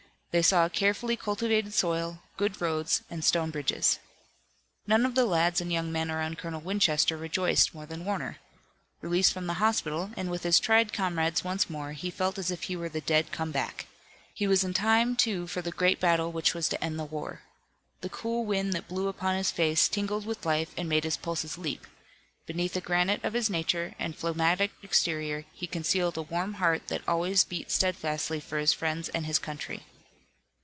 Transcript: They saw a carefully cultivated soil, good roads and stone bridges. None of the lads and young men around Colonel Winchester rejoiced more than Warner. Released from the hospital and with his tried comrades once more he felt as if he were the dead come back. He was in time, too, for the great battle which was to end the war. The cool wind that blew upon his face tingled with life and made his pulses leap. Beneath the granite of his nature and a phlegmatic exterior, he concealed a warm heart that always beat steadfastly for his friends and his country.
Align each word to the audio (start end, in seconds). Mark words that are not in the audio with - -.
They 0.33 0.41
saw 0.41 0.63
a 0.65 0.69
carefully 0.69 1.17
cultivated 1.17 1.73
soil, 1.73 2.19
good 2.37 2.61
roads 2.61 3.01
and 3.09 3.21
stone 3.21 3.49
bridges. 3.51 3.99
None 4.87 5.05
of 5.05 5.13
the 5.13 5.25
lads 5.25 5.59
and 5.59 5.73
young 5.73 5.91
men 5.91 6.09
around 6.09 6.37
Colonel 6.37 6.61
Winchester 6.61 7.17
rejoiced 7.17 7.73
more 7.73 7.85
than 7.85 8.05
Warner. 8.05 8.37
Released 9.01 9.33
from 9.33 9.47
the 9.47 9.55
hospital 9.55 10.11
and 10.15 10.31
with 10.31 10.43
his 10.43 10.57
tried 10.57 10.93
comrades 10.93 11.43
once 11.43 11.69
more 11.69 11.91
he 11.91 12.09
felt 12.09 12.37
as 12.39 12.49
if 12.49 12.63
he 12.63 12.77
were 12.77 12.87
the 12.87 13.01
dead 13.01 13.33
come 13.33 13.51
back. 13.51 13.87
He 14.33 14.47
was 14.47 14.63
in 14.63 14.73
time, 14.73 15.17
too, 15.17 15.47
for 15.47 15.61
the 15.61 15.69
great 15.73 15.99
battle 15.99 16.31
which 16.31 16.53
was 16.53 16.69
to 16.69 16.81
end 16.81 16.97
the 16.97 17.03
war. 17.03 17.41
The 17.99 18.07
cool 18.07 18.45
wind 18.45 18.71
that 18.71 18.87
blew 18.87 19.09
upon 19.09 19.35
his 19.35 19.51
face 19.51 19.89
tingled 19.89 20.25
with 20.25 20.45
life 20.45 20.71
and 20.77 20.87
made 20.87 21.03
his 21.03 21.17
pulses 21.17 21.57
leap. 21.57 21.85
Beneath 22.45 22.71
the 22.73 22.79
granite 22.79 23.21
of 23.25 23.33
his 23.33 23.49
nature 23.49 23.95
and 23.99 24.13
a 24.13 24.17
phlegmatic 24.17 24.71
exterior, 24.81 25.43
he 25.51 25.67
concealed 25.67 26.15
a 26.15 26.21
warm 26.21 26.53
heart 26.53 26.87
that 26.87 27.01
always 27.05 27.43
beat 27.43 27.69
steadfastly 27.69 28.39
for 28.39 28.59
his 28.59 28.71
friends 28.71 29.09
and 29.09 29.25
his 29.25 29.37
country. 29.37 29.83